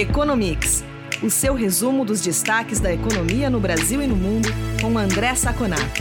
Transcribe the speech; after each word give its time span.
Economics, 0.00 0.82
o 1.22 1.28
seu 1.28 1.52
resumo 1.52 2.06
dos 2.06 2.22
destaques 2.22 2.80
da 2.80 2.90
economia 2.90 3.50
no 3.50 3.60
Brasil 3.60 4.00
e 4.00 4.06
no 4.06 4.16
mundo, 4.16 4.48
com 4.80 4.96
André 4.96 5.34
Saconato. 5.34 6.00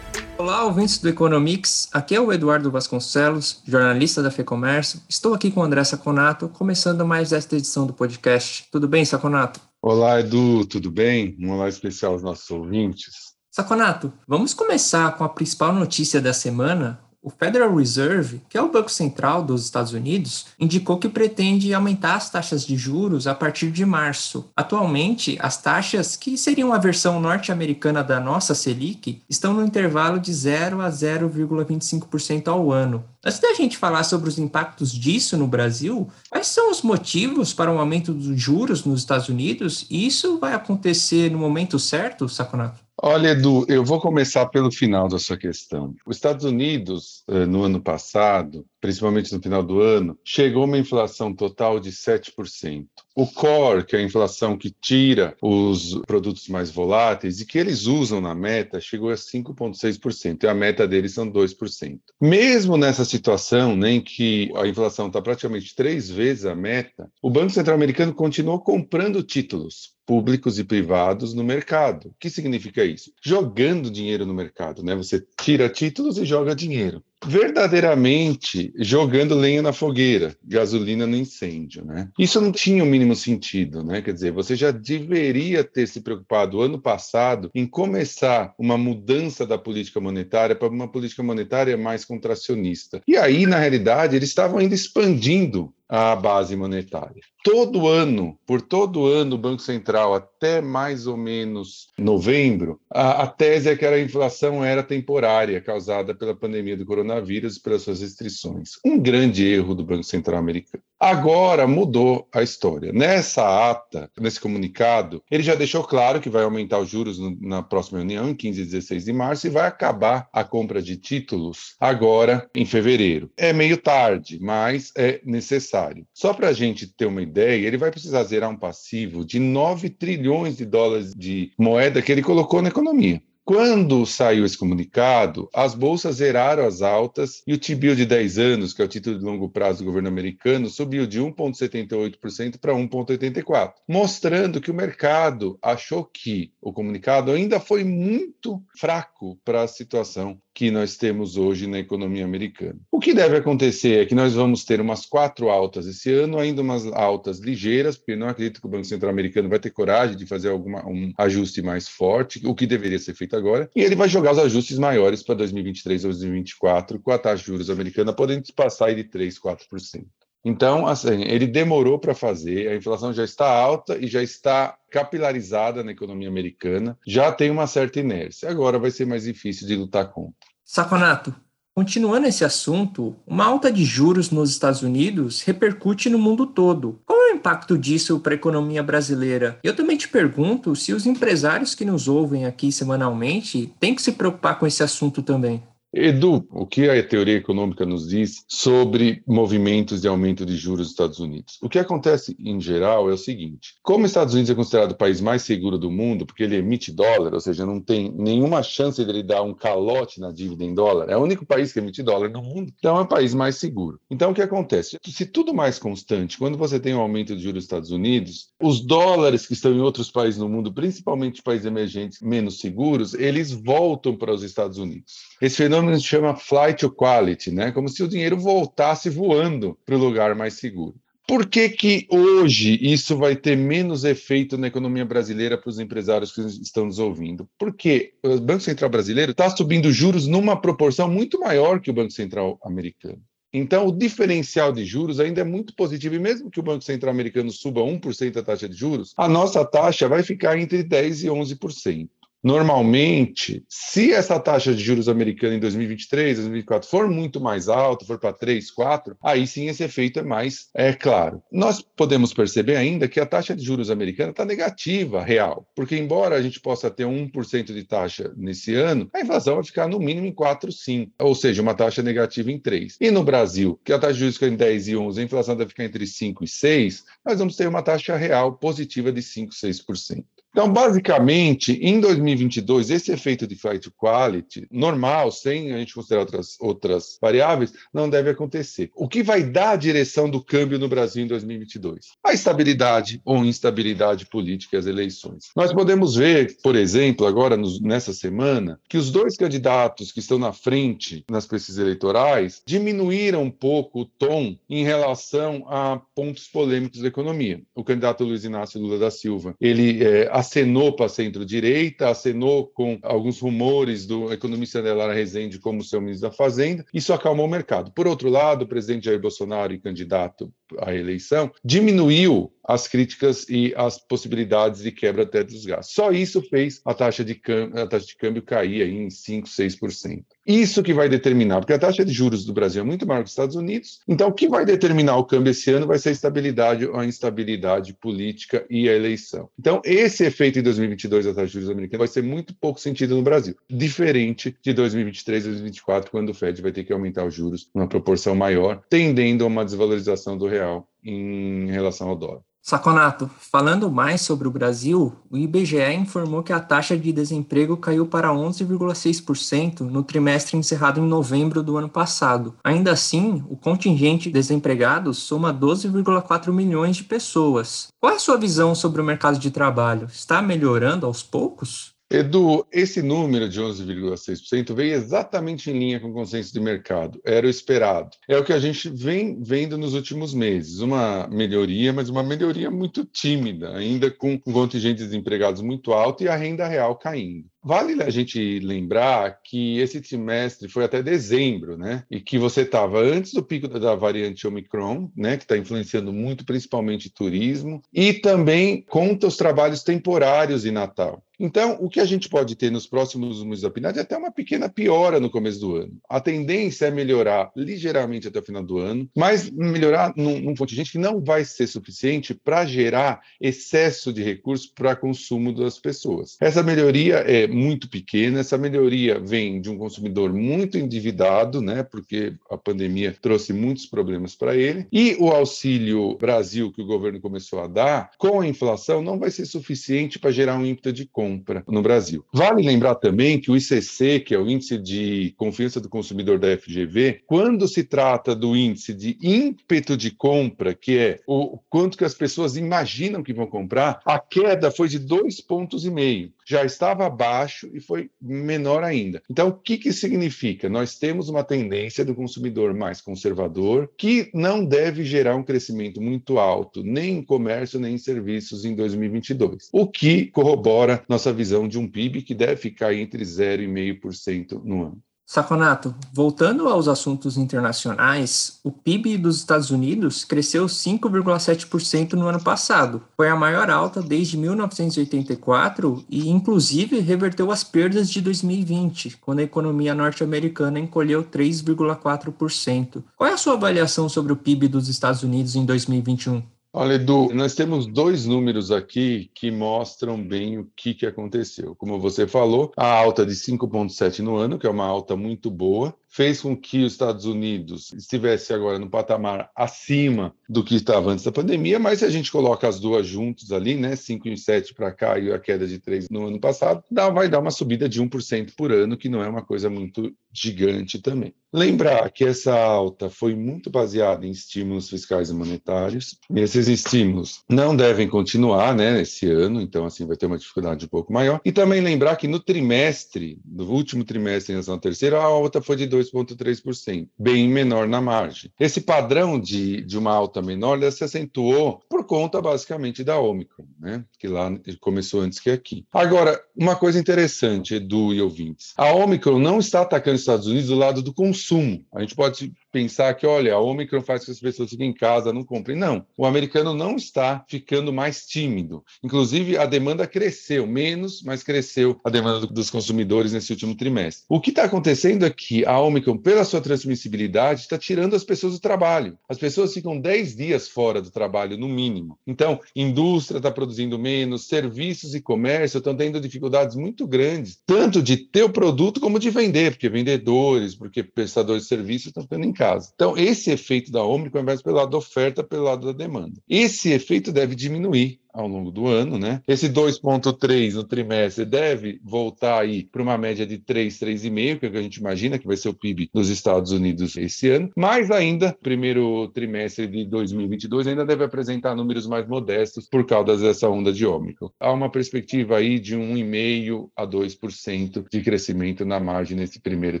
Olá, 0.38 0.64
ouvintes 0.64 0.96
do 0.96 1.10
Economics. 1.10 1.86
Aqui 1.92 2.14
é 2.14 2.20
o 2.20 2.32
Eduardo 2.32 2.70
Vasconcelos, 2.70 3.60
jornalista 3.66 4.22
da 4.22 4.30
FEComércio. 4.30 5.02
Estou 5.06 5.34
aqui 5.34 5.50
com 5.50 5.60
o 5.60 5.62
André 5.62 5.84
Saconato, 5.84 6.48
começando 6.48 7.04
mais 7.04 7.30
esta 7.30 7.56
edição 7.56 7.86
do 7.86 7.92
podcast. 7.92 8.68
Tudo 8.72 8.88
bem, 8.88 9.04
Saconato? 9.04 9.60
Olá, 9.82 10.20
Edu, 10.20 10.64
tudo 10.64 10.90
bem? 10.90 11.36
Um 11.38 11.50
olá 11.50 11.68
especial 11.68 12.14
aos 12.14 12.22
nossos 12.22 12.50
ouvintes. 12.50 13.34
Saconato, 13.50 14.14
vamos 14.26 14.54
começar 14.54 15.14
com 15.18 15.24
a 15.24 15.28
principal 15.28 15.74
notícia 15.74 16.22
da 16.22 16.32
semana, 16.32 16.98
o 17.24 17.30
Federal 17.30 17.74
Reserve, 17.74 18.42
que 18.50 18.58
é 18.58 18.60
o 18.60 18.70
Banco 18.70 18.90
Central 18.90 19.42
dos 19.42 19.64
Estados 19.64 19.94
Unidos, 19.94 20.48
indicou 20.60 20.98
que 20.98 21.08
pretende 21.08 21.72
aumentar 21.72 22.16
as 22.16 22.28
taxas 22.28 22.66
de 22.66 22.76
juros 22.76 23.26
a 23.26 23.34
partir 23.34 23.70
de 23.70 23.86
março. 23.86 24.50
Atualmente, 24.54 25.38
as 25.40 25.56
taxas, 25.56 26.16
que 26.16 26.36
seriam 26.36 26.70
a 26.70 26.78
versão 26.78 27.18
norte-americana 27.18 28.04
da 28.04 28.20
nossa 28.20 28.54
Selic, 28.54 29.22
estão 29.28 29.54
no 29.54 29.64
intervalo 29.64 30.20
de 30.20 30.34
0 30.34 30.82
a 30.82 30.90
0,25% 30.90 32.48
ao 32.48 32.70
ano. 32.70 33.02
Antes 33.24 33.38
da 33.38 33.54
gente 33.54 33.78
falar 33.78 34.04
sobre 34.04 34.28
os 34.28 34.38
impactos 34.38 34.92
disso 34.92 35.38
no 35.38 35.46
Brasil, 35.46 36.06
quais 36.28 36.48
são 36.48 36.70
os 36.70 36.82
motivos 36.82 37.54
para 37.54 37.72
o 37.72 37.78
aumento 37.78 38.12
dos 38.12 38.38
juros 38.38 38.84
nos 38.84 39.00
Estados 39.00 39.30
Unidos? 39.30 39.86
E 39.88 40.06
isso 40.06 40.38
vai 40.38 40.52
acontecer 40.52 41.30
no 41.30 41.38
momento 41.38 41.78
certo, 41.78 42.28
Saconato? 42.28 42.83
Olha, 43.02 43.30
Edu, 43.30 43.66
eu 43.68 43.84
vou 43.84 44.00
começar 44.00 44.46
pelo 44.46 44.70
final 44.70 45.08
da 45.08 45.18
sua 45.18 45.36
questão. 45.36 45.94
Os 46.06 46.16
Estados 46.16 46.44
Unidos, 46.44 47.24
eh, 47.28 47.44
no 47.44 47.64
ano 47.64 47.82
passado, 47.82 48.64
principalmente 48.80 49.34
no 49.34 49.42
final 49.42 49.64
do 49.64 49.80
ano, 49.80 50.16
chegou 50.24 50.62
a 50.62 50.66
uma 50.66 50.78
inflação 50.78 51.34
total 51.34 51.80
de 51.80 51.90
7%. 51.90 52.86
O 53.16 53.26
core, 53.26 53.84
que 53.84 53.96
é 53.96 53.98
a 53.98 54.02
inflação 54.02 54.56
que 54.56 54.70
tira 54.70 55.36
os 55.42 56.00
produtos 56.06 56.48
mais 56.48 56.70
voláteis 56.70 57.40
e 57.40 57.46
que 57.46 57.58
eles 57.58 57.86
usam 57.86 58.20
na 58.20 58.34
meta, 58.34 58.80
chegou 58.80 59.10
a 59.10 59.16
5,6%, 59.16 60.44
e 60.44 60.46
a 60.46 60.54
meta 60.54 60.86
deles 60.86 61.14
são 61.14 61.28
2%. 61.28 61.98
Mesmo 62.20 62.76
nessa 62.76 63.04
situação 63.04 63.76
né, 63.76 63.90
em 63.90 64.00
que 64.00 64.52
a 64.54 64.68
inflação 64.68 65.08
está 65.08 65.20
praticamente 65.20 65.74
três 65.74 66.08
vezes 66.08 66.46
a 66.46 66.54
meta, 66.54 67.10
o 67.20 67.28
Banco 67.28 67.50
Central 67.50 67.76
Americano 67.76 68.14
continuou 68.14 68.60
comprando 68.60 69.22
títulos 69.22 69.93
públicos 70.06 70.58
e 70.58 70.64
privados 70.64 71.34
no 71.34 71.42
mercado. 71.42 72.08
O 72.08 72.14
que 72.18 72.28
significa 72.28 72.84
isso? 72.84 73.12
Jogando 73.22 73.90
dinheiro 73.90 74.26
no 74.26 74.34
mercado, 74.34 74.82
né? 74.82 74.94
Você 74.94 75.26
tira 75.40 75.68
títulos 75.68 76.18
e 76.18 76.24
joga 76.24 76.54
dinheiro 76.54 77.02
verdadeiramente 77.26 78.72
jogando 78.76 79.34
lenha 79.34 79.62
na 79.62 79.72
fogueira, 79.72 80.36
gasolina 80.42 81.06
no 81.06 81.16
incêndio, 81.16 81.84
né? 81.84 82.08
Isso 82.18 82.40
não 82.40 82.52
tinha 82.52 82.82
o 82.82 82.86
mínimo 82.86 83.16
sentido, 83.16 83.82
né? 83.82 84.02
Quer 84.02 84.12
dizer, 84.12 84.32
você 84.32 84.54
já 84.56 84.70
deveria 84.70 85.64
ter 85.64 85.86
se 85.86 86.00
preocupado 86.00 86.60
ano 86.60 86.80
passado 86.80 87.50
em 87.54 87.66
começar 87.66 88.54
uma 88.58 88.76
mudança 88.76 89.46
da 89.46 89.58
política 89.58 90.00
monetária 90.00 90.54
para 90.54 90.68
uma 90.68 90.88
política 90.88 91.22
monetária 91.22 91.76
mais 91.76 92.04
contracionista. 92.04 93.00
E 93.06 93.16
aí, 93.16 93.46
na 93.46 93.58
realidade, 93.58 94.16
eles 94.16 94.28
estavam 94.28 94.58
ainda 94.58 94.74
expandindo 94.74 95.72
a 95.88 96.16
base 96.16 96.56
monetária. 96.56 97.22
Todo 97.42 97.86
ano, 97.86 98.38
por 98.46 98.62
todo 98.62 99.06
ano, 99.06 99.36
o 99.36 99.38
Banco 99.38 99.62
Central, 99.62 100.14
até 100.44 100.60
mais 100.60 101.06
ou 101.06 101.16
menos 101.16 101.88
novembro, 101.96 102.78
a, 102.90 103.22
a 103.22 103.26
tese 103.26 103.70
é 103.70 103.76
que 103.76 103.86
a 103.86 103.98
inflação 103.98 104.62
era 104.62 104.82
temporária, 104.82 105.60
causada 105.60 106.14
pela 106.14 106.34
pandemia 106.34 106.76
do 106.76 106.84
coronavírus 106.84 107.56
e 107.56 107.62
pelas 107.62 107.80
suas 107.80 108.02
restrições. 108.02 108.72
Um 108.84 108.98
grande 109.00 109.46
erro 109.46 109.74
do 109.74 109.82
Banco 109.82 110.04
Central 110.04 110.38
americano. 110.38 110.84
Agora 111.04 111.66
mudou 111.66 112.26
a 112.32 112.42
história. 112.42 112.90
Nessa 112.90 113.70
ata, 113.70 114.10
nesse 114.18 114.40
comunicado, 114.40 115.22
ele 115.30 115.42
já 115.42 115.54
deixou 115.54 115.84
claro 115.84 116.18
que 116.18 116.30
vai 116.30 116.44
aumentar 116.44 116.78
os 116.78 116.88
juros 116.88 117.18
na 117.42 117.62
próxima 117.62 117.98
reunião, 117.98 118.30
em 118.30 118.34
15 118.34 118.62
e 118.62 118.64
16 118.64 119.04
de 119.04 119.12
março, 119.12 119.46
e 119.46 119.50
vai 119.50 119.66
acabar 119.66 120.26
a 120.32 120.42
compra 120.42 120.80
de 120.80 120.96
títulos 120.96 121.74
agora 121.78 122.48
em 122.54 122.64
fevereiro. 122.64 123.30
É 123.36 123.52
meio 123.52 123.76
tarde, 123.76 124.38
mas 124.40 124.92
é 124.96 125.20
necessário. 125.26 126.06
Só 126.14 126.32
para 126.32 126.48
a 126.48 126.54
gente 126.54 126.86
ter 126.86 127.04
uma 127.04 127.20
ideia, 127.20 127.66
ele 127.66 127.76
vai 127.76 127.90
precisar 127.90 128.24
zerar 128.24 128.48
um 128.48 128.56
passivo 128.56 129.26
de 129.26 129.38
9 129.38 129.90
trilhões 129.90 130.56
de 130.56 130.64
dólares 130.64 131.12
de 131.14 131.52
moeda 131.58 132.00
que 132.00 132.12
ele 132.12 132.22
colocou 132.22 132.62
na 132.62 132.70
economia. 132.70 133.20
Quando 133.46 134.06
saiu 134.06 134.46
esse 134.46 134.56
comunicado, 134.56 135.50
as 135.52 135.74
bolsas 135.74 136.16
zeraram 136.16 136.66
as 136.66 136.80
altas 136.80 137.42
e 137.46 137.52
o 137.52 137.58
T-bill 137.58 137.94
de 137.94 138.06
10 138.06 138.38
anos, 138.38 138.72
que 138.72 138.80
é 138.80 138.84
o 138.86 138.88
título 138.88 139.18
de 139.18 139.24
longo 139.24 139.50
prazo 139.50 139.80
do 139.80 139.84
governo 139.84 140.08
americano, 140.08 140.70
subiu 140.70 141.06
de 141.06 141.20
1,78% 141.20 142.58
para 142.58 142.72
1,84%, 142.72 143.74
mostrando 143.86 144.62
que 144.62 144.70
o 144.70 144.74
mercado 144.74 145.58
achou 145.60 146.06
que 146.06 146.54
o 146.58 146.72
comunicado 146.72 147.30
ainda 147.32 147.60
foi 147.60 147.84
muito 147.84 148.62
fraco 148.78 149.38
para 149.44 149.60
a 149.60 149.68
situação 149.68 150.40
que 150.54 150.70
nós 150.70 150.96
temos 150.96 151.36
hoje 151.36 151.66
na 151.66 151.80
economia 151.80 152.24
americana. 152.24 152.78
O 152.90 153.00
que 153.00 153.12
deve 153.12 153.36
acontecer 153.36 154.00
é 154.00 154.06
que 154.06 154.14
nós 154.14 154.34
vamos 154.34 154.64
ter 154.64 154.80
umas 154.80 155.04
quatro 155.04 155.50
altas 155.50 155.86
esse 155.86 156.12
ano, 156.12 156.38
ainda 156.38 156.62
umas 156.62 156.86
altas 156.86 157.40
ligeiras, 157.40 157.96
porque 157.96 158.14
não 158.14 158.28
acredito 158.28 158.60
que 158.60 158.66
o 158.66 158.70
Banco 158.70 158.84
Central 158.84 159.10
americano 159.10 159.48
vai 159.48 159.58
ter 159.58 159.70
coragem 159.70 160.16
de 160.16 160.26
fazer 160.26 160.50
alguma, 160.50 160.86
um 160.86 161.12
ajuste 161.18 161.60
mais 161.60 161.88
forte, 161.88 162.40
o 162.46 162.54
que 162.54 162.66
deveria 162.66 162.98
ser 162.98 163.14
feito 163.14 163.34
agora, 163.34 163.68
e 163.74 163.82
ele 163.82 163.96
vai 163.96 164.08
jogar 164.08 164.32
os 164.32 164.38
ajustes 164.38 164.78
maiores 164.78 165.22
para 165.22 165.34
2023 165.34 166.04
ou 166.04 166.10
2024, 166.12 167.00
com 167.00 167.10
a 167.10 167.18
taxa 167.18 167.42
de 167.42 167.48
juros 167.48 167.68
americana 167.68 168.12
podendo 168.12 168.44
passar 168.54 168.94
de 168.94 169.02
3, 169.02 169.36
4%. 169.38 170.04
Então, 170.44 170.86
assim, 170.86 171.22
ele 171.22 171.46
demorou 171.46 171.98
para 171.98 172.14
fazer, 172.14 172.68
a 172.68 172.76
inflação 172.76 173.12
já 173.14 173.24
está 173.24 173.48
alta 173.48 173.96
e 173.96 174.06
já 174.06 174.22
está 174.22 174.76
capilarizada 174.90 175.82
na 175.82 175.92
economia 175.92 176.28
americana, 176.28 176.98
já 177.06 177.32
tem 177.32 177.50
uma 177.50 177.66
certa 177.66 177.98
inércia. 177.98 178.50
Agora 178.50 178.78
vai 178.78 178.90
ser 178.90 179.06
mais 179.06 179.24
difícil 179.24 179.66
de 179.66 179.74
lutar 179.74 180.12
contra. 180.12 180.34
Saconato, 180.62 181.34
continuando 181.74 182.26
esse 182.26 182.44
assunto, 182.44 183.16
uma 183.26 183.46
alta 183.46 183.72
de 183.72 183.84
juros 183.84 184.30
nos 184.30 184.50
Estados 184.50 184.82
Unidos 184.82 185.40
repercute 185.40 186.10
no 186.10 186.18
mundo 186.18 186.46
todo. 186.46 187.00
Qual 187.06 187.18
é 187.22 187.32
o 187.32 187.36
impacto 187.36 187.78
disso 187.78 188.20
para 188.20 188.34
a 188.34 188.36
economia 188.36 188.82
brasileira? 188.82 189.58
Eu 189.64 189.74
também 189.74 189.96
te 189.96 190.08
pergunto 190.08 190.76
se 190.76 190.92
os 190.92 191.06
empresários 191.06 191.74
que 191.74 191.86
nos 191.86 192.06
ouvem 192.06 192.44
aqui 192.44 192.70
semanalmente 192.70 193.72
têm 193.80 193.94
que 193.94 194.02
se 194.02 194.12
preocupar 194.12 194.58
com 194.58 194.66
esse 194.66 194.82
assunto 194.82 195.22
também. 195.22 195.62
Edu, 195.96 196.44
o 196.50 196.66
que 196.66 196.88
a 196.88 197.02
teoria 197.06 197.36
econômica 197.36 197.86
nos 197.86 198.08
diz 198.08 198.44
sobre 198.48 199.22
movimentos 199.26 200.00
de 200.00 200.08
aumento 200.08 200.44
de 200.44 200.56
juros 200.56 200.86
dos 200.86 200.90
Estados 200.90 201.20
Unidos? 201.20 201.56
O 201.62 201.68
que 201.68 201.78
acontece 201.78 202.34
em 202.38 202.60
geral 202.60 203.08
é 203.08 203.12
o 203.12 203.18
seguinte: 203.18 203.74
como 203.80 204.04
os 204.04 204.10
Estados 204.10 204.34
Unidos 204.34 204.50
é 204.50 204.54
considerado 204.56 204.92
o 204.92 204.96
país 204.96 205.20
mais 205.20 205.42
seguro 205.42 205.78
do 205.78 205.92
mundo, 205.92 206.26
porque 206.26 206.42
ele 206.42 206.56
emite 206.56 206.90
dólar, 206.90 207.32
ou 207.32 207.40
seja, 207.40 207.64
não 207.64 207.80
tem 207.80 208.12
nenhuma 208.12 208.60
chance 208.62 209.04
dele 209.04 209.22
dar 209.22 209.42
um 209.42 209.54
calote 209.54 210.20
na 210.20 210.32
dívida 210.32 210.64
em 210.64 210.74
dólar, 210.74 211.08
é 211.10 211.16
o 211.16 211.22
único 211.22 211.46
país 211.46 211.72
que 211.72 211.78
emite 211.78 212.02
dólar 212.02 212.28
no 212.28 212.42
mundo, 212.42 212.72
então 212.76 212.98
é 212.98 213.02
o 213.02 213.06
país 213.06 213.32
mais 213.32 213.56
seguro. 213.56 214.00
Então 214.10 214.32
o 214.32 214.34
que 214.34 214.42
acontece? 214.42 214.98
Se 215.06 215.26
tudo 215.26 215.54
mais 215.54 215.78
constante, 215.78 216.38
quando 216.38 216.58
você 216.58 216.80
tem 216.80 216.94
um 216.94 217.00
aumento 217.00 217.36
de 217.36 217.42
juros 217.42 217.54
dos 217.54 217.64
Estados 217.64 217.90
Unidos, 217.92 218.48
os 218.60 218.84
dólares 218.84 219.46
que 219.46 219.52
estão 219.52 219.72
em 219.72 219.80
outros 219.80 220.10
países 220.10 220.40
no 220.40 220.48
mundo, 220.48 220.72
principalmente 220.72 221.40
países 221.40 221.66
emergentes 221.66 222.20
menos 222.20 222.58
seguros, 222.58 223.14
eles 223.14 223.52
voltam 223.52 224.16
para 224.16 224.32
os 224.32 224.42
Estados 224.42 224.78
Unidos. 224.78 225.34
Esse 225.40 225.56
fenômeno 225.56 225.83
se 225.96 226.02
chama 226.02 226.36
flight 226.36 226.80
to 226.80 226.90
quality, 226.90 227.50
né? 227.50 227.72
Como 227.72 227.88
se 227.88 228.02
o 228.02 228.08
dinheiro 228.08 228.36
voltasse 228.38 229.10
voando 229.10 229.78
para 229.84 229.96
o 229.96 229.98
lugar 229.98 230.34
mais 230.34 230.54
seguro. 230.54 230.94
Por 231.26 231.46
que, 231.46 231.70
que 231.70 232.06
hoje 232.10 232.78
isso 232.82 233.16
vai 233.16 233.34
ter 233.34 233.56
menos 233.56 234.04
efeito 234.04 234.58
na 234.58 234.66
economia 234.66 235.06
brasileira 235.06 235.56
para 235.56 235.70
os 235.70 235.78
empresários 235.78 236.32
que 236.32 236.42
estão 236.42 236.84
nos 236.84 236.98
ouvindo? 236.98 237.48
Porque 237.58 238.12
o 238.22 238.38
Banco 238.38 238.60
Central 238.60 238.90
brasileiro 238.90 239.32
está 239.32 239.48
subindo 239.48 239.90
juros 239.90 240.26
numa 240.26 240.60
proporção 240.60 241.10
muito 241.10 241.40
maior 241.40 241.80
que 241.80 241.90
o 241.90 241.94
Banco 241.94 242.12
Central 242.12 242.58
americano. 242.62 243.22
Então, 243.56 243.86
o 243.86 243.92
diferencial 243.92 244.72
de 244.72 244.84
juros 244.84 245.20
ainda 245.20 245.40
é 245.40 245.44
muito 245.44 245.74
positivo. 245.74 246.16
E 246.16 246.18
mesmo 246.18 246.50
que 246.50 246.58
o 246.58 246.62
Banco 246.62 246.82
Central 246.82 247.12
americano 247.12 247.52
suba 247.52 247.80
1% 247.80 248.36
a 248.36 248.42
taxa 248.42 248.68
de 248.68 248.76
juros, 248.76 249.14
a 249.16 249.28
nossa 249.28 249.64
taxa 249.64 250.08
vai 250.08 250.24
ficar 250.24 250.58
entre 250.58 250.82
10% 250.82 251.22
e 251.22 251.28
11%. 251.28 252.08
Normalmente, 252.44 253.64
se 253.70 254.12
essa 254.12 254.38
taxa 254.38 254.74
de 254.74 254.84
juros 254.84 255.08
americana 255.08 255.54
em 255.54 255.58
2023, 255.58 256.36
2024 256.36 256.86
for 256.86 257.08
muito 257.08 257.40
mais 257.40 257.70
alta, 257.70 258.04
for 258.04 258.18
para 258.18 258.34
3, 258.34 258.70
4, 258.70 259.16
aí 259.24 259.46
sim 259.46 259.68
esse 259.68 259.82
efeito 259.82 260.18
é 260.18 260.22
mais 260.22 260.68
é 260.74 260.92
claro. 260.92 261.42
Nós 261.50 261.80
podemos 261.80 262.34
perceber 262.34 262.76
ainda 262.76 263.08
que 263.08 263.18
a 263.18 263.24
taxa 263.24 263.56
de 263.56 263.64
juros 263.64 263.90
americana 263.90 264.30
está 264.30 264.44
negativa, 264.44 265.22
real, 265.22 265.66
porque 265.74 265.96
embora 265.96 266.36
a 266.36 266.42
gente 266.42 266.60
possa 266.60 266.90
ter 266.90 267.06
1% 267.06 267.72
de 267.72 267.82
taxa 267.84 268.30
nesse 268.36 268.74
ano, 268.74 269.08
a 269.14 269.22
inflação 269.22 269.54
vai 269.54 269.64
ficar 269.64 269.88
no 269.88 269.98
mínimo 269.98 270.26
em 270.26 270.32
4, 270.32 270.70
5, 270.70 271.12
ou 271.20 271.34
seja, 271.34 271.62
uma 271.62 271.72
taxa 271.72 272.02
negativa 272.02 272.52
em 272.52 272.58
3. 272.58 272.98
E 273.00 273.10
no 273.10 273.24
Brasil, 273.24 273.80
que 273.82 273.92
a 273.92 273.98
taxa 273.98 274.12
de 274.12 274.20
juros 274.20 274.34
fica 274.34 274.48
em 274.48 274.56
10 274.56 274.88
e 274.88 274.96
11, 274.96 275.18
a 275.18 275.24
inflação 275.24 275.56
deve 275.56 275.70
ficar 275.70 275.84
entre 275.84 276.06
5 276.06 276.44
e 276.44 276.48
6, 276.48 277.04
nós 277.24 277.38
vamos 277.38 277.56
ter 277.56 277.66
uma 277.66 277.80
taxa 277.80 278.14
real 278.16 278.52
positiva 278.52 279.10
de 279.10 279.22
5, 279.22 279.54
6%. 279.54 280.24
Então, 280.54 280.72
basicamente, 280.72 281.72
em 281.82 281.98
2022, 281.98 282.88
esse 282.88 283.10
efeito 283.10 283.44
de 283.44 283.56
flight 283.56 283.90
quality, 283.90 284.68
normal, 284.70 285.32
sem 285.32 285.74
a 285.74 285.78
gente 285.78 285.92
considerar 285.92 286.20
outras, 286.20 286.56
outras 286.60 287.18
variáveis, 287.20 287.72
não 287.92 288.08
deve 288.08 288.30
acontecer. 288.30 288.88
O 288.94 289.08
que 289.08 289.20
vai 289.20 289.42
dar 289.42 289.70
a 289.70 289.76
direção 289.76 290.30
do 290.30 290.40
câmbio 290.40 290.78
no 290.78 290.88
Brasil 290.88 291.24
em 291.24 291.26
2022? 291.26 292.12
A 292.24 292.32
estabilidade 292.32 293.20
ou 293.24 293.44
instabilidade 293.44 294.26
política 294.26 294.76
e 294.76 294.78
as 294.78 294.86
eleições. 294.86 295.46
Nós 295.56 295.72
podemos 295.72 296.14
ver, 296.14 296.56
por 296.62 296.76
exemplo, 296.76 297.26
agora 297.26 297.56
nessa 297.80 298.12
semana, 298.12 298.78
que 298.88 298.96
os 298.96 299.10
dois 299.10 299.36
candidatos 299.36 300.12
que 300.12 300.20
estão 300.20 300.38
na 300.38 300.52
frente 300.52 301.24
nas 301.28 301.46
pesquisas 301.46 301.80
eleitorais 301.80 302.62
diminuíram 302.64 303.42
um 303.42 303.50
pouco 303.50 304.02
o 304.02 304.04
tom 304.04 304.56
em 304.70 304.84
relação 304.84 305.64
a 305.68 306.00
pontos 306.14 306.46
polêmicos 306.46 307.00
da 307.00 307.08
economia. 307.08 307.60
O 307.74 307.82
candidato 307.82 308.22
Luiz 308.22 308.44
Inácio 308.44 308.80
Lula 308.80 309.00
da 309.00 309.10
Silva, 309.10 309.56
ele 309.60 310.04
é, 310.04 310.28
acenou 310.44 310.94
para 310.94 311.08
centro-direita, 311.08 312.10
acenou 312.10 312.66
com 312.66 312.98
alguns 313.02 313.40
rumores 313.40 314.06
do 314.06 314.32
economista 314.32 314.78
Adelar 314.78 315.14
Rezende 315.14 315.58
como 315.58 315.82
seu 315.82 316.00
ministro 316.00 316.28
da 316.28 316.36
Fazenda, 316.36 316.84
isso 316.92 317.12
acalmou 317.12 317.46
o 317.46 317.50
mercado. 317.50 317.90
Por 317.90 318.06
outro 318.06 318.28
lado, 318.28 318.62
o 318.62 318.68
presidente 318.68 319.06
Jair 319.06 319.20
Bolsonaro 319.20 319.72
e 319.72 319.80
candidato 319.80 320.52
à 320.80 320.94
eleição 320.94 321.50
diminuiu 321.64 322.52
as 322.66 322.88
críticas 322.88 323.46
e 323.48 323.74
as 323.76 323.98
possibilidades 323.98 324.82
de 324.82 324.90
quebra 324.90 325.24
até 325.24 325.44
dos 325.44 325.66
gastos. 325.66 325.94
Só 325.94 326.10
isso 326.10 326.40
fez 326.42 326.80
a 326.84 326.94
taxa 326.94 327.24
de 327.24 327.34
câmbio, 327.34 327.82
a 327.82 327.86
taxa 327.86 328.06
de 328.06 328.16
câmbio 328.16 328.42
cair 328.42 328.82
aí 328.82 328.96
em 328.96 329.10
5, 329.10 329.46
6%. 329.46 330.24
Isso 330.46 330.82
que 330.82 330.92
vai 330.92 331.08
determinar, 331.08 331.60
porque 331.60 331.72
a 331.72 331.78
taxa 331.78 332.04
de 332.04 332.12
juros 332.12 332.44
do 332.44 332.52
Brasil 332.52 332.82
é 332.82 332.84
muito 332.84 333.06
maior 333.06 333.20
que 333.20 333.26
os 333.26 333.32
Estados 333.32 333.56
Unidos, 333.56 334.00
então 334.08 334.28
o 334.28 334.32
que 334.32 334.48
vai 334.48 334.64
determinar 334.64 335.16
o 335.16 335.24
câmbio 335.24 335.50
esse 335.50 335.70
ano 335.70 335.86
vai 335.86 335.98
ser 335.98 336.10
a 336.10 336.12
estabilidade 336.12 336.86
ou 336.86 336.96
a 336.96 337.06
instabilidade 337.06 337.94
política 337.94 338.64
e 338.68 338.88
a 338.88 338.94
eleição. 338.94 339.48
Então, 339.58 339.80
esse 339.84 340.24
efeito 340.24 340.58
em 340.58 340.62
2022 340.62 341.26
da 341.26 341.34
taxa 341.34 341.46
de 341.46 341.52
juros 341.52 341.70
americana 341.70 341.98
vai 341.98 342.08
ser 342.08 342.22
muito 342.22 342.54
pouco 342.54 342.80
sentido 342.80 343.14
no 343.14 343.22
Brasil, 343.22 343.54
diferente 343.70 344.56
de 344.62 344.72
2023 344.72 345.44
e 345.44 345.48
2024, 345.48 346.10
quando 346.10 346.30
o 346.30 346.34
Fed 346.34 346.60
vai 346.60 346.72
ter 346.72 346.84
que 346.84 346.92
aumentar 346.92 347.24
os 347.24 347.34
juros 347.34 347.68
numa 347.74 347.88
proporção 347.88 348.34
maior, 348.34 348.82
tendendo 348.88 349.44
a 349.44 349.46
uma 349.46 349.64
desvalorização 349.64 350.36
do 350.36 350.46
real 350.46 350.63
em 351.04 351.70
relação 351.70 352.08
ao 352.08 352.16
dólar. 352.16 352.40
Saconato, 352.66 353.30
falando 353.38 353.90
mais 353.90 354.22
sobre 354.22 354.48
o 354.48 354.50
Brasil, 354.50 355.14
o 355.30 355.36
IBGE 355.36 355.92
informou 355.92 356.42
que 356.42 356.50
a 356.50 356.58
taxa 356.58 356.96
de 356.96 357.12
desemprego 357.12 357.76
caiu 357.76 358.06
para 358.06 358.30
11,6% 358.30 359.80
no 359.80 360.02
trimestre 360.02 360.56
encerrado 360.56 360.98
em 360.98 361.06
novembro 361.06 361.62
do 361.62 361.76
ano 361.76 361.90
passado. 361.90 362.54
Ainda 362.64 362.90
assim, 362.90 363.44
o 363.50 363.56
contingente 363.58 364.30
de 364.30 364.32
desempregados 364.32 365.18
soma 365.18 365.52
12,4 365.52 366.50
milhões 366.52 366.96
de 366.96 367.04
pessoas. 367.04 367.88
Qual 368.00 368.14
é 368.14 368.16
a 368.16 368.18
sua 368.18 368.38
visão 368.38 368.74
sobre 368.74 369.02
o 369.02 369.04
mercado 369.04 369.38
de 369.38 369.50
trabalho? 369.50 370.06
Está 370.06 370.40
melhorando 370.40 371.04
aos 371.04 371.22
poucos? 371.22 371.93
Edu, 372.10 372.66
esse 372.70 373.02
número 373.02 373.48
de 373.48 373.60
11,6% 373.60 374.74
veio 374.74 374.94
exatamente 374.94 375.70
em 375.70 375.78
linha 375.78 375.98
com 375.98 376.10
o 376.10 376.12
consenso 376.12 376.52
de 376.52 376.60
mercado, 376.60 377.20
era 377.24 377.46
o 377.46 377.50
esperado. 377.50 378.10
É 378.28 378.36
o 378.36 378.44
que 378.44 378.52
a 378.52 378.58
gente 378.58 378.88
vem 378.90 379.42
vendo 379.42 379.78
nos 379.78 379.94
últimos 379.94 380.34
meses, 380.34 380.80
uma 380.80 381.26
melhoria, 381.28 381.92
mas 381.92 382.08
uma 382.08 382.22
melhoria 382.22 382.70
muito 382.70 383.04
tímida, 383.04 383.74
ainda 383.74 384.10
com 384.10 384.40
um 384.46 384.52
contingente 384.52 384.98
de 384.98 385.04
desempregados 385.04 385.62
muito 385.62 385.92
alto 385.92 386.22
e 386.22 386.28
a 386.28 386.36
renda 386.36 386.68
real 386.68 386.94
caindo. 386.96 387.46
Vale 387.66 388.02
a 388.02 388.10
gente 388.10 388.58
lembrar 388.60 389.40
que 389.42 389.78
esse 389.78 389.98
trimestre 390.02 390.68
foi 390.68 390.84
até 390.84 391.02
dezembro, 391.02 391.78
né? 391.78 392.04
E 392.10 392.20
que 392.20 392.36
você 392.36 392.60
estava 392.60 393.00
antes 393.00 393.32
do 393.32 393.42
pico 393.42 393.66
da 393.66 393.94
variante 393.94 394.46
Omicron, 394.46 395.10
né? 395.16 395.38
Que 395.38 395.44
está 395.44 395.56
influenciando 395.56 396.12
muito, 396.12 396.44
principalmente 396.44 397.08
turismo, 397.08 397.82
e 397.90 398.12
também 398.12 398.82
conta 398.82 399.26
os 399.26 399.38
trabalhos 399.38 399.82
temporários 399.82 400.60
de 400.60 400.70
Natal. 400.70 401.24
Então, 401.38 401.76
o 401.80 401.88
que 401.88 402.00
a 402.00 402.04
gente 402.04 402.28
pode 402.28 402.54
ter 402.54 402.70
nos 402.70 402.86
próximos 402.86 403.42
meses 403.42 403.62
da 403.62 403.70
PNAD 403.70 403.98
é 403.98 404.02
até 404.02 404.16
uma 404.16 404.30
pequena 404.30 404.68
piora 404.68 405.18
no 405.18 405.30
começo 405.30 405.60
do 405.60 405.76
ano. 405.76 405.92
A 406.08 406.20
tendência 406.20 406.86
é 406.86 406.90
melhorar 406.90 407.50
ligeiramente 407.56 408.28
até 408.28 408.38
o 408.38 408.44
final 408.44 408.62
do 408.62 408.78
ano, 408.78 409.08
mas 409.16 409.50
melhorar 409.50 410.12
num, 410.16 410.40
num 410.40 410.54
contingente 410.54 410.92
que 410.92 410.98
não 410.98 411.20
vai 411.20 411.44
ser 411.44 411.66
suficiente 411.66 412.34
para 412.34 412.64
gerar 412.64 413.20
excesso 413.40 414.12
de 414.12 414.22
recursos 414.22 414.66
para 414.66 414.96
consumo 414.96 415.52
das 415.52 415.78
pessoas. 415.78 416.36
Essa 416.40 416.62
melhoria 416.62 417.16
é 417.16 417.46
muito 417.46 417.88
pequena. 417.88 418.40
Essa 418.40 418.56
melhoria 418.56 419.18
vem 419.18 419.60
de 419.60 419.70
um 419.70 419.76
consumidor 419.76 420.32
muito 420.32 420.78
endividado, 420.78 421.60
né, 421.60 421.82
porque 421.82 422.34
a 422.50 422.56
pandemia 422.56 423.16
trouxe 423.20 423.52
muitos 423.52 423.86
problemas 423.86 424.34
para 424.34 424.56
ele, 424.56 424.86
e 424.92 425.16
o 425.18 425.28
auxílio 425.28 426.16
Brasil 426.16 426.72
que 426.72 426.82
o 426.82 426.86
governo 426.86 427.20
começou 427.20 427.60
a 427.60 427.66
dar, 427.66 428.10
com 428.18 428.40
a 428.40 428.46
inflação, 428.46 429.02
não 429.02 429.18
vai 429.18 429.30
ser 429.30 429.46
suficiente 429.46 430.18
para 430.18 430.30
gerar 430.30 430.56
um 430.56 430.64
ímpeto 430.64 430.92
de 430.92 431.06
compra 431.06 431.23
no 431.66 431.82
Brasil. 431.82 432.24
Vale 432.32 432.62
lembrar 432.62 432.96
também 432.96 433.40
que 433.40 433.50
o 433.50 433.56
ICC, 433.56 434.20
que 434.20 434.34
é 434.34 434.38
o 434.38 434.48
índice 434.48 434.78
de 434.78 435.34
confiança 435.36 435.80
do 435.80 435.88
consumidor 435.88 436.38
da 436.38 436.56
FGV, 436.56 437.22
quando 437.26 437.66
se 437.68 437.84
trata 437.84 438.34
do 438.34 438.56
índice 438.56 438.94
de 438.94 439.16
ímpeto 439.22 439.96
de 439.96 440.10
compra, 440.10 440.74
que 440.74 440.98
é 440.98 441.20
o 441.26 441.58
quanto 441.68 441.98
que 441.98 442.04
as 442.04 442.14
pessoas 442.14 442.56
imaginam 442.56 443.22
que 443.22 443.32
vão 443.32 443.46
comprar, 443.46 444.00
a 444.04 444.18
queda 444.18 444.70
foi 444.70 444.88
de 444.88 444.98
dois 444.98 445.40
pontos 445.40 445.84
e 445.84 445.90
meio 445.90 446.32
já 446.44 446.64
estava 446.64 447.06
abaixo 447.06 447.70
e 447.72 447.80
foi 447.80 448.10
menor 448.20 448.84
ainda. 448.84 449.22
Então, 449.30 449.48
o 449.48 449.52
que, 449.52 449.78
que 449.78 449.92
significa? 449.92 450.68
Nós 450.68 450.98
temos 450.98 451.28
uma 451.28 451.42
tendência 451.42 452.04
do 452.04 452.14
consumidor 452.14 452.74
mais 452.74 453.00
conservador 453.00 453.90
que 453.96 454.30
não 454.34 454.64
deve 454.64 455.04
gerar 455.04 455.34
um 455.36 455.42
crescimento 455.42 456.00
muito 456.00 456.38
alto, 456.38 456.82
nem 456.82 457.18
em 457.18 457.22
comércio, 457.22 457.80
nem 457.80 457.94
em 457.94 457.98
serviços 457.98 458.64
em 458.64 458.74
2022, 458.74 459.70
o 459.72 459.86
que 459.86 460.26
corrobora 460.26 461.02
nossa 461.14 461.32
visão 461.32 461.66
de 461.66 461.78
um 461.78 461.88
PIB 461.88 462.22
que 462.22 462.34
deve 462.34 462.56
ficar 462.56 462.92
entre 462.92 463.24
0,5% 463.24 464.60
no 464.64 464.86
ano. 464.86 465.02
Saconato, 465.26 465.94
voltando 466.12 466.68
aos 466.68 466.86
assuntos 466.86 467.38
internacionais, 467.38 468.60
o 468.62 468.70
PIB 468.70 469.16
dos 469.16 469.38
Estados 469.38 469.70
Unidos 469.70 470.22
cresceu 470.22 470.66
5,7% 470.66 472.12
no 472.12 472.26
ano 472.26 472.42
passado. 472.42 473.02
Foi 473.16 473.30
a 473.30 473.36
maior 473.36 473.70
alta 473.70 474.02
desde 474.02 474.36
1984 474.36 476.04
e, 476.10 476.28
inclusive, 476.28 477.00
reverteu 477.00 477.50
as 477.50 477.64
perdas 477.64 478.10
de 478.10 478.20
2020, 478.20 479.16
quando 479.22 479.38
a 479.38 479.44
economia 479.44 479.94
norte-americana 479.94 480.78
encolheu 480.78 481.24
3,4%. 481.24 483.02
Qual 483.16 483.30
é 483.30 483.32
a 483.32 483.38
sua 483.38 483.54
avaliação 483.54 484.10
sobre 484.10 484.34
o 484.34 484.36
PIB 484.36 484.68
dos 484.68 484.88
Estados 484.88 485.22
Unidos 485.22 485.56
em 485.56 485.64
2021? 485.64 486.42
Olha, 486.76 486.94
Edu, 486.94 487.32
nós 487.32 487.54
temos 487.54 487.86
dois 487.86 488.26
números 488.26 488.72
aqui 488.72 489.30
que 489.32 489.48
mostram 489.48 490.20
bem 490.20 490.58
o 490.58 490.68
que, 490.74 490.92
que 490.92 491.06
aconteceu. 491.06 491.72
Como 491.76 492.00
você 492.00 492.26
falou, 492.26 492.72
a 492.76 492.84
alta 492.84 493.24
de 493.24 493.32
5,7 493.32 494.18
no 494.18 494.34
ano, 494.34 494.58
que 494.58 494.66
é 494.66 494.70
uma 494.70 494.84
alta 494.84 495.14
muito 495.14 495.52
boa, 495.52 495.94
fez 496.14 496.40
com 496.40 496.56
que 496.56 496.84
os 496.84 496.92
Estados 496.92 497.24
Unidos 497.24 497.92
estivesse 497.92 498.52
agora 498.52 498.78
no 498.78 498.88
patamar 498.88 499.50
acima 499.56 500.32
do 500.48 500.62
que 500.62 500.76
estava 500.76 501.10
antes 501.10 501.24
da 501.24 501.32
pandemia, 501.32 501.76
mas 501.80 501.98
se 501.98 502.04
a 502.04 502.10
gente 502.10 502.30
coloca 502.30 502.68
as 502.68 502.78
duas 502.78 503.04
juntas 503.04 503.50
ali, 503.50 503.74
né, 503.74 503.96
5,7 503.96 504.74
para 504.74 504.92
cá 504.92 505.18
e 505.18 505.32
a 505.32 505.40
queda 505.40 505.66
de 505.66 505.80
3 505.80 506.08
no 506.08 506.28
ano 506.28 506.38
passado, 506.38 506.84
dá, 506.88 507.10
vai 507.10 507.28
dar 507.28 507.40
uma 507.40 507.50
subida 507.50 507.88
de 507.88 508.00
1% 508.00 508.52
por 508.56 508.70
ano, 508.70 508.96
que 508.96 509.08
não 509.08 509.24
é 509.24 509.28
uma 509.28 509.42
coisa 509.42 509.68
muito 509.68 510.14
gigante 510.32 511.00
também. 511.00 511.34
Lembrar 511.52 512.10
que 512.10 512.24
essa 512.24 512.52
alta 512.52 513.08
foi 513.08 513.36
muito 513.36 513.70
baseada 513.70 514.26
em 514.26 514.30
estímulos 514.30 514.90
fiscais 514.90 515.30
e 515.30 515.34
monetários. 515.34 516.18
Esses 516.34 516.66
estímulos 516.66 517.44
não 517.48 517.76
devem 517.76 518.08
continuar, 518.08 518.74
né, 518.74 519.00
esse 519.00 519.30
ano, 519.30 519.60
então 519.60 519.84
assim 519.84 520.04
vai 520.04 520.16
ter 520.16 520.26
uma 520.26 520.38
dificuldade 520.38 520.84
um 520.84 520.88
pouco 520.88 521.12
maior. 521.12 521.40
E 521.44 521.52
também 521.52 521.80
lembrar 521.80 522.16
que 522.16 522.26
no 522.26 522.40
trimestre, 522.40 523.38
no 523.44 523.70
último 523.70 524.04
trimestre 524.04 524.52
em 524.52 524.56
relação 524.56 524.74
ao 524.74 524.80
terceiro, 524.80 525.16
a 525.16 525.22
alta 525.22 525.62
foi 525.62 525.76
de 525.76 525.86
2 525.86 526.03
2,3%, 526.12 527.08
bem 527.18 527.48
menor 527.48 527.86
na 527.86 528.00
margem. 528.00 528.50
Esse 528.58 528.80
padrão 528.80 529.38
de, 529.38 529.82
de 529.82 529.98
uma 529.98 530.12
alta 530.12 530.42
menor 530.42 530.80
se 530.90 531.04
acentuou 531.04 531.80
por 531.88 532.04
conta, 532.04 532.40
basicamente, 532.40 533.04
da 533.04 533.18
Omicron, 533.18 533.66
né? 533.78 534.04
que 534.18 534.28
lá 534.28 534.52
começou 534.80 535.20
antes 535.20 535.40
que 535.40 535.50
aqui. 535.50 535.86
Agora, 535.92 536.40
uma 536.56 536.76
coisa 536.76 536.98
interessante, 536.98 537.74
Edu 537.74 538.12
e 538.12 538.20
ouvintes, 538.20 538.72
a 538.76 538.92
Omicron 538.92 539.38
não 539.38 539.58
está 539.58 539.82
atacando 539.82 540.16
os 540.16 540.22
Estados 540.22 540.46
Unidos 540.46 540.68
do 540.68 540.74
lado 540.74 541.02
do 541.02 541.12
consumo. 541.12 541.84
A 541.94 542.00
gente 542.00 542.14
pode 542.14 542.52
pensar 542.74 543.14
que, 543.14 543.24
olha, 543.24 543.54
a 543.54 543.60
Omicron 543.60 544.02
faz 544.02 544.22
com 544.22 544.26
que 544.26 544.32
as 544.32 544.40
pessoas 544.40 544.68
fiquem 544.68 544.90
em 544.90 544.92
casa, 544.92 545.32
não 545.32 545.44
comprem. 545.44 545.78
Não, 545.78 546.04
o 546.18 546.26
americano 546.26 546.74
não 546.74 546.96
está 546.96 547.44
ficando 547.48 547.92
mais 547.92 548.26
tímido. 548.26 548.82
Inclusive, 549.00 549.56
a 549.56 549.64
demanda 549.64 550.08
cresceu, 550.08 550.66
menos, 550.66 551.22
mas 551.22 551.44
cresceu 551.44 552.00
a 552.04 552.10
demanda 552.10 552.48
dos 552.48 552.70
consumidores 552.70 553.32
nesse 553.32 553.52
último 553.52 553.76
trimestre. 553.76 554.24
O 554.28 554.40
que 554.40 554.50
está 554.50 554.64
acontecendo 554.64 555.24
é 555.24 555.30
que 555.30 555.64
a 555.64 555.78
Omicron, 555.78 556.18
pela 556.18 556.44
sua 556.44 556.60
transmissibilidade, 556.60 557.60
está 557.60 557.78
tirando 557.78 558.16
as 558.16 558.24
pessoas 558.24 558.54
do 558.54 558.60
trabalho. 558.60 559.16
As 559.28 559.38
pessoas 559.38 559.72
ficam 559.72 560.00
10 560.00 560.34
dias 560.34 560.66
fora 560.66 561.00
do 561.00 561.12
trabalho, 561.12 561.56
no 561.56 561.68
mínimo. 561.68 562.18
Então, 562.26 562.58
indústria 562.74 563.36
está 563.36 563.52
produzindo 563.52 563.96
menos, 563.96 564.48
serviços 564.48 565.14
e 565.14 565.20
comércio 565.20 565.78
estão 565.78 565.94
tendo 565.94 566.20
dificuldades 566.20 566.74
muito 566.74 567.06
grandes, 567.06 567.56
tanto 567.64 568.02
de 568.02 568.16
ter 568.16 568.42
o 568.42 568.50
produto 568.50 569.00
como 569.00 569.20
de 569.20 569.30
vender, 569.30 569.70
porque 569.70 569.88
vendedores, 569.88 570.74
porque 570.74 571.04
prestadores 571.04 571.62
de 571.62 571.68
serviços 571.68 572.06
estão 572.08 572.24
ficando 572.24 572.44
em 572.44 572.52
casa 572.52 572.63
casa. 572.64 572.90
Então, 572.94 573.16
esse 573.16 573.50
efeito 573.50 573.92
da 573.92 574.02
é 574.38 574.42
mais 574.42 574.62
pelo 574.62 574.76
lado 574.76 574.90
da 574.90 574.96
oferta, 574.96 575.44
pelo 575.44 575.64
lado 575.64 575.86
da 575.86 575.92
demanda. 575.92 576.40
Esse 576.48 576.90
efeito 576.92 577.30
deve 577.30 577.54
diminuir 577.54 578.20
ao 578.34 578.48
longo 578.48 578.70
do 578.72 578.88
ano, 578.88 579.16
né? 579.16 579.40
Esse 579.46 579.68
2,3 579.68 580.74
no 580.74 580.82
trimestre 580.82 581.44
deve 581.44 582.00
voltar 582.02 582.60
aí 582.60 582.84
para 582.84 583.02
uma 583.02 583.16
média 583.16 583.46
de 583.46 583.58
3, 583.58 583.96
3,5, 583.96 584.58
que 584.58 584.66
é 584.66 584.68
o 584.68 584.72
que 584.72 584.78
a 584.78 584.82
gente 584.82 584.96
imagina 584.96 585.38
que 585.38 585.46
vai 585.46 585.56
ser 585.56 585.68
o 585.68 585.74
PIB 585.74 586.10
dos 586.12 586.28
Estados 586.28 586.72
Unidos 586.72 587.16
esse 587.16 587.48
ano, 587.48 587.70
mas 587.76 588.10
ainda, 588.10 588.56
primeiro 588.60 589.28
trimestre 589.28 589.86
de 589.86 590.04
2022, 590.04 590.88
ainda 590.88 591.06
deve 591.06 591.22
apresentar 591.22 591.76
números 591.76 592.06
mais 592.06 592.26
modestos 592.26 592.88
por 592.88 593.06
causa 593.06 593.36
dessa 593.36 593.68
onda 593.68 593.92
de 593.92 594.04
Ômicron. 594.04 594.50
Há 594.58 594.72
uma 594.72 594.90
perspectiva 594.90 595.58
aí 595.58 595.78
de 595.78 595.96
1,5% 595.96 596.88
a 596.96 597.06
2% 597.06 598.04
de 598.10 598.20
crescimento 598.20 598.84
na 598.84 598.98
margem 598.98 599.36
nesse 599.36 599.60
primeiro 599.60 600.00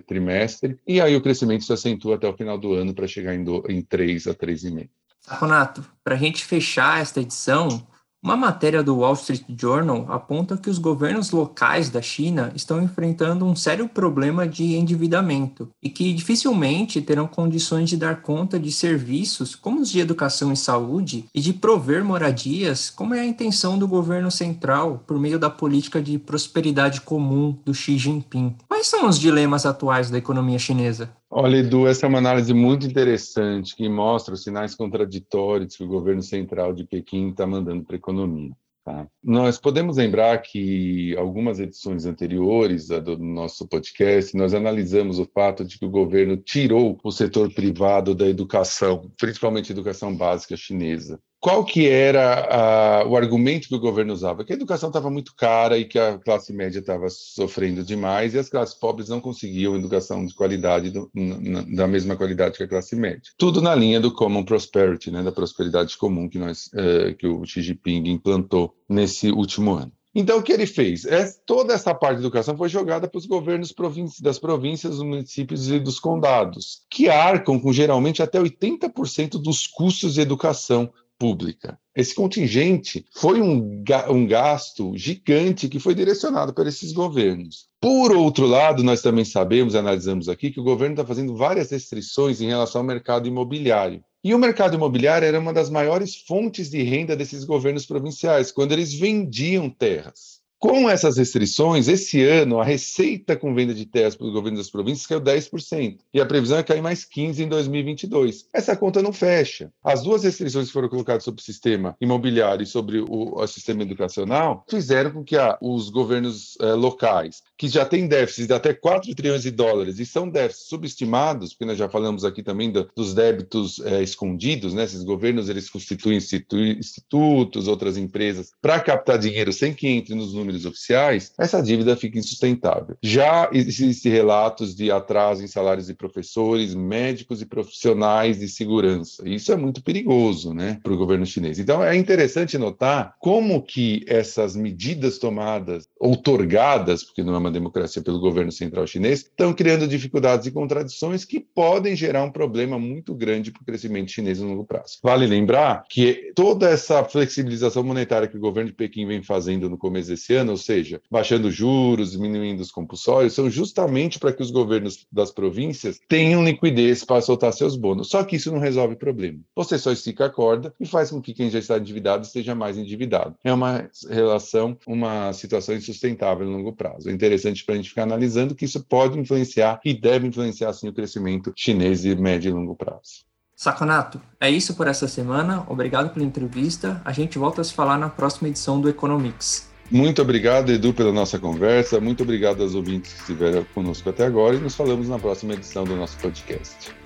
trimestre, 0.00 0.76
e 0.86 1.00
aí 1.00 1.14
o 1.14 1.22
crescimento 1.22 1.64
se 1.64 1.72
acentua 1.72 2.16
até 2.16 2.28
o 2.28 2.36
final 2.36 2.58
do 2.58 2.72
ano 2.72 2.92
para 2.92 3.06
chegar 3.06 3.34
em, 3.34 3.44
do, 3.44 3.62
em 3.68 3.80
3 3.80 4.26
a 4.26 4.34
3,5%. 4.34 4.88
Saconato, 5.20 5.82
para 6.02 6.16
a 6.16 6.18
gente 6.18 6.44
fechar 6.44 7.00
esta 7.00 7.18
edição, 7.20 7.86
uma 8.24 8.38
matéria 8.38 8.82
do 8.82 8.96
Wall 8.96 9.12
Street 9.12 9.42
Journal 9.54 10.06
aponta 10.08 10.56
que 10.56 10.70
os 10.70 10.78
governos 10.78 11.30
locais 11.30 11.90
da 11.90 12.00
China 12.00 12.50
estão 12.54 12.82
enfrentando 12.82 13.44
um 13.44 13.54
sério 13.54 13.86
problema 13.86 14.48
de 14.48 14.76
endividamento 14.76 15.68
e 15.82 15.90
que 15.90 16.10
dificilmente 16.14 17.02
terão 17.02 17.26
condições 17.26 17.90
de 17.90 17.98
dar 17.98 18.22
conta 18.22 18.58
de 18.58 18.72
serviços 18.72 19.54
como 19.54 19.82
os 19.82 19.90
de 19.90 20.00
educação 20.00 20.50
e 20.50 20.56
saúde 20.56 21.26
e 21.34 21.40
de 21.42 21.52
prover 21.52 22.02
moradias, 22.02 22.88
como 22.88 23.14
é 23.14 23.20
a 23.20 23.26
intenção 23.26 23.78
do 23.78 23.86
governo 23.86 24.30
central 24.30 25.04
por 25.06 25.18
meio 25.18 25.38
da 25.38 25.50
política 25.50 26.00
de 26.00 26.18
prosperidade 26.18 27.02
comum 27.02 27.54
do 27.62 27.74
Xi 27.74 27.98
Jinping. 27.98 28.56
Quais 28.66 28.86
são 28.86 29.06
os 29.06 29.18
dilemas 29.18 29.66
atuais 29.66 30.08
da 30.08 30.16
economia 30.16 30.58
chinesa? 30.58 31.10
Olha, 31.36 31.56
Edu, 31.56 31.88
essa 31.88 32.06
é 32.06 32.08
uma 32.08 32.18
análise 32.18 32.54
muito 32.54 32.86
interessante 32.86 33.74
que 33.74 33.88
mostra 33.88 34.34
os 34.34 34.44
sinais 34.44 34.72
contraditórios 34.72 35.76
que 35.76 35.82
o 35.82 35.88
governo 35.88 36.22
central 36.22 36.72
de 36.72 36.84
Pequim 36.84 37.30
está 37.30 37.44
mandando 37.44 37.82
para 37.82 37.96
a 37.96 37.98
economia. 37.98 38.52
Tá? 38.84 39.08
Nós 39.20 39.58
podemos 39.58 39.96
lembrar 39.96 40.40
que 40.42 41.16
algumas 41.16 41.58
edições 41.58 42.06
anteriores 42.06 42.86
do 42.86 43.18
nosso 43.18 43.66
podcast, 43.66 44.36
nós 44.36 44.54
analisamos 44.54 45.18
o 45.18 45.26
fato 45.26 45.64
de 45.64 45.76
que 45.76 45.84
o 45.84 45.90
governo 45.90 46.36
tirou 46.36 47.00
o 47.02 47.10
setor 47.10 47.52
privado 47.52 48.14
da 48.14 48.28
educação, 48.28 49.10
principalmente 49.18 49.72
educação 49.72 50.14
básica 50.14 50.56
chinesa 50.56 51.18
qual 51.44 51.62
que 51.62 51.86
era 51.86 53.02
a, 53.02 53.06
o 53.06 53.18
argumento 53.18 53.68
que 53.68 53.74
o 53.74 53.78
governo 53.78 54.14
usava? 54.14 54.42
Que 54.46 54.54
a 54.54 54.56
educação 54.56 54.88
estava 54.88 55.10
muito 55.10 55.34
cara 55.36 55.76
e 55.76 55.84
que 55.84 55.98
a 55.98 56.16
classe 56.16 56.54
média 56.54 56.78
estava 56.78 57.06
sofrendo 57.10 57.84
demais 57.84 58.32
e 58.32 58.38
as 58.38 58.48
classes 58.48 58.74
pobres 58.74 59.10
não 59.10 59.20
conseguiam 59.20 59.76
educação 59.76 60.24
de 60.24 60.32
qualidade, 60.32 60.88
do, 60.88 61.10
na, 61.14 61.60
da 61.60 61.86
mesma 61.86 62.16
qualidade 62.16 62.56
que 62.56 62.62
a 62.62 62.68
classe 62.68 62.96
média. 62.96 63.30
Tudo 63.36 63.60
na 63.60 63.74
linha 63.74 64.00
do 64.00 64.10
Common 64.10 64.42
Prosperity, 64.42 65.10
né, 65.10 65.22
da 65.22 65.30
prosperidade 65.30 65.98
comum 65.98 66.30
que, 66.30 66.38
nós, 66.38 66.68
uh, 66.68 67.14
que 67.14 67.26
o 67.26 67.44
Xi 67.44 67.60
Jinping 67.60 68.08
implantou 68.08 68.74
nesse 68.88 69.30
último 69.30 69.74
ano. 69.74 69.92
Então, 70.14 70.38
o 70.38 70.42
que 70.42 70.52
ele 70.52 70.64
fez? 70.64 71.04
É, 71.04 71.28
toda 71.44 71.74
essa 71.74 71.92
parte 71.92 72.18
de 72.18 72.22
educação 72.22 72.56
foi 72.56 72.68
jogada 72.70 73.06
para 73.08 73.18
os 73.18 73.26
governos 73.26 73.74
das 74.20 74.38
províncias, 74.38 74.96
dos 74.96 75.04
municípios 75.04 75.68
e 75.68 75.78
dos 75.78 75.98
condados, 75.98 76.82
que 76.88 77.08
arcam 77.08 77.58
com 77.58 77.72
geralmente 77.72 78.22
até 78.22 78.40
80% 78.40 79.42
dos 79.42 79.66
custos 79.66 80.14
de 80.14 80.20
educação 80.20 80.90
pública. 81.24 81.78
Esse 81.96 82.14
contingente 82.14 83.06
foi 83.14 83.40
um, 83.40 83.82
um 84.10 84.26
gasto 84.26 84.92
gigante 84.94 85.70
que 85.70 85.80
foi 85.80 85.94
direcionado 85.94 86.52
para 86.52 86.68
esses 86.68 86.92
governos. 86.92 87.66
Por 87.80 88.14
outro 88.14 88.46
lado, 88.46 88.82
nós 88.82 89.00
também 89.00 89.24
sabemos, 89.24 89.74
analisamos 89.74 90.28
aqui, 90.28 90.50
que 90.50 90.60
o 90.60 90.64
governo 90.64 90.92
está 90.92 91.06
fazendo 91.06 91.34
várias 91.34 91.70
restrições 91.70 92.42
em 92.42 92.48
relação 92.48 92.82
ao 92.82 92.86
mercado 92.86 93.26
imobiliário. 93.26 94.04
E 94.22 94.34
o 94.34 94.38
mercado 94.38 94.74
imobiliário 94.74 95.26
era 95.26 95.40
uma 95.40 95.52
das 95.54 95.70
maiores 95.70 96.14
fontes 96.14 96.68
de 96.68 96.82
renda 96.82 97.16
desses 97.16 97.42
governos 97.42 97.86
provinciais, 97.86 98.52
quando 98.52 98.72
eles 98.72 98.92
vendiam 98.92 99.70
terras. 99.70 100.43
Com 100.64 100.88
essas 100.88 101.18
restrições, 101.18 101.88
esse 101.88 102.24
ano 102.24 102.58
a 102.58 102.64
receita 102.64 103.36
com 103.36 103.54
venda 103.54 103.74
de 103.74 103.84
terras 103.84 104.16
para 104.16 104.26
os 104.26 104.32
governos 104.32 104.60
das 104.60 104.70
províncias 104.70 105.06
caiu 105.06 105.20
10%, 105.20 105.98
e 106.14 106.18
a 106.18 106.24
previsão 106.24 106.56
é 106.56 106.62
cair 106.62 106.80
mais 106.80 107.04
15% 107.04 107.38
em 107.38 107.48
2022. 107.48 108.46
Essa 108.50 108.74
conta 108.74 109.02
não 109.02 109.12
fecha. 109.12 109.70
As 109.84 110.02
duas 110.02 110.24
restrições 110.24 110.68
que 110.68 110.72
foram 110.72 110.88
colocadas 110.88 111.22
sobre 111.22 111.42
o 111.42 111.44
sistema 111.44 111.94
imobiliário 112.00 112.62
e 112.62 112.66
sobre 112.66 113.00
o, 113.00 113.34
o 113.34 113.46
sistema 113.46 113.82
educacional 113.82 114.64
fizeram 114.66 115.10
com 115.10 115.22
que 115.22 115.36
a, 115.36 115.58
os 115.60 115.90
governos 115.90 116.56
eh, 116.58 116.72
locais, 116.72 117.42
que 117.58 117.68
já 117.68 117.84
têm 117.84 118.06
déficits 118.06 118.46
de 118.46 118.54
até 118.54 118.72
4 118.72 119.14
trilhões 119.14 119.42
de 119.42 119.50
dólares 119.50 119.98
e 119.98 120.06
são 120.06 120.28
déficits 120.28 120.68
subestimados, 120.68 121.50
porque 121.50 121.64
nós 121.64 121.78
já 121.78 121.88
falamos 121.88 122.24
aqui 122.24 122.42
também 122.42 122.70
do, 122.70 122.88
dos 122.96 123.12
débitos 123.14 123.80
eh, 123.84 124.02
escondidos, 124.02 124.72
né? 124.72 124.84
esses 124.84 125.02
governos 125.02 125.48
eles 125.48 125.68
constituem 125.68 126.16
institu 126.16 126.56
institutos, 126.56 127.68
outras 127.68 127.96
empresas, 127.96 128.52
para 128.62 128.80
captar 128.80 129.18
dinheiro 129.18 129.52
sem 129.52 129.74
que 129.74 129.88
entre 129.88 130.14
nos 130.14 130.32
números 130.32 130.54
números 130.54 130.64
oficiais, 130.64 131.32
essa 131.38 131.62
dívida 131.62 131.96
fica 131.96 132.18
insustentável. 132.18 132.96
Já 133.02 133.48
existem 133.52 134.12
relatos 134.12 134.74
de 134.74 134.90
atraso 134.90 135.42
em 135.42 135.46
salários 135.46 135.86
de 135.86 135.94
professores, 135.94 136.74
médicos 136.74 137.42
e 137.42 137.46
profissionais 137.46 138.38
de 138.38 138.48
segurança. 138.48 139.28
Isso 139.28 139.52
é 139.52 139.56
muito 139.56 139.82
perigoso, 139.82 140.54
né, 140.54 140.78
para 140.82 140.92
o 140.92 140.96
governo 140.96 141.26
chinês. 141.26 141.58
Então 141.58 141.82
é 141.82 141.96
interessante 141.96 142.58
notar 142.58 143.14
como 143.18 143.62
que 143.62 144.04
essas 144.06 144.54
medidas 144.54 145.18
tomadas, 145.18 145.86
outorgadas, 145.98 147.02
porque 147.02 147.22
não 147.22 147.34
é 147.34 147.38
uma 147.44 147.50
democracia 147.50 148.02
pelo 148.02 148.18
governo 148.18 148.50
central 148.50 148.86
chinês, 148.86 149.20
estão 149.20 149.52
criando 149.52 149.86
dificuldades 149.86 150.46
e 150.46 150.50
contradições 150.50 151.24
que 151.24 151.40
podem 151.40 151.94
gerar 151.94 152.24
um 152.24 152.30
problema 152.30 152.78
muito 152.78 153.14
grande 153.14 153.50
para 153.50 153.62
o 153.62 153.64
crescimento 153.64 154.10
chinês 154.10 154.40
no 154.40 154.48
longo 154.48 154.64
prazo. 154.64 154.98
Vale 155.02 155.26
lembrar 155.26 155.84
que 155.88 156.32
toda 156.34 156.68
essa 156.68 157.04
flexibilização 157.04 157.82
monetária 157.82 158.28
que 158.28 158.36
o 158.36 158.40
governo 158.40 158.70
de 158.70 158.76
Pequim 158.76 159.06
vem 159.06 159.22
fazendo 159.22 159.68
no 159.68 159.76
começo 159.76 160.08
desse 160.08 160.34
ano 160.34 160.52
ou 160.52 160.56
seja, 160.56 161.00
baixando 161.10 161.50
juros, 161.50 162.12
diminuindo 162.12 162.60
os 162.60 162.70
compulsórios, 162.70 163.34
são 163.34 163.50
justamente 163.50 164.18
para 164.18 164.32
que 164.32 164.42
os 164.42 164.50
governos 164.50 165.06
das 165.12 165.30
províncias 165.30 166.00
tenham 166.08 166.44
liquidez 166.44 167.04
para 167.04 167.20
soltar 167.20 167.52
seus 167.52 167.76
bônus. 167.76 168.08
Só 168.08 168.24
que 168.24 168.36
isso 168.36 168.52
não 168.52 168.58
resolve 168.58 168.94
o 168.94 168.98
problema. 168.98 169.40
Você 169.54 169.78
só 169.78 169.92
estica 169.92 170.26
a 170.26 170.30
corda 170.30 170.74
e 170.80 170.86
faz 170.86 171.10
com 171.10 171.20
que 171.20 171.34
quem 171.34 171.50
já 171.50 171.58
está 171.58 171.78
endividado 171.78 172.24
esteja 172.24 172.54
mais 172.54 172.78
endividado. 172.78 173.36
É 173.44 173.52
uma 173.52 173.88
relação, 174.08 174.76
uma 174.86 175.32
situação 175.32 175.74
insustentável 175.74 176.46
no 176.46 176.56
longo 176.56 176.72
prazo. 176.72 177.08
É 177.08 177.12
interessante 177.34 177.64
para 177.64 177.74
a 177.74 177.76
gente 177.76 177.88
ficar 177.88 178.04
analisando 178.04 178.54
que 178.54 178.64
isso 178.64 178.82
pode 178.84 179.18
influenciar 179.18 179.80
e 179.84 179.92
deve 179.92 180.26
influenciar, 180.26 180.72
sim, 180.72 180.88
o 180.88 180.92
crescimento 180.92 181.52
chinês 181.56 182.02
de 182.02 182.14
médio 182.14 182.50
e 182.50 182.52
longo 182.52 182.74
prazo. 182.74 183.24
Saconato, 183.56 184.20
é 184.40 184.50
isso 184.50 184.74
por 184.74 184.86
essa 184.86 185.06
semana. 185.06 185.64
Obrigado 185.68 186.12
pela 186.12 186.24
entrevista. 186.24 187.00
A 187.04 187.12
gente 187.12 187.38
volta 187.38 187.60
a 187.60 187.64
se 187.64 187.72
falar 187.72 187.98
na 187.98 188.08
próxima 188.08 188.48
edição 188.48 188.80
do 188.80 188.88
Economics. 188.88 189.72
Muito 189.90 190.22
obrigado, 190.22 190.72
Edu, 190.72 190.92
pela 190.94 191.12
nossa 191.12 191.38
conversa. 191.38 192.00
Muito 192.00 192.22
obrigado 192.22 192.62
aos 192.62 192.74
ouvintes 192.74 193.12
que 193.12 193.20
estiveram 193.20 193.64
conosco 193.74 194.08
até 194.08 194.26
agora 194.26 194.56
e 194.56 194.60
nos 194.60 194.74
falamos 194.74 195.08
na 195.08 195.18
próxima 195.18 195.54
edição 195.54 195.84
do 195.84 195.94
nosso 195.94 196.16
podcast. 196.18 197.03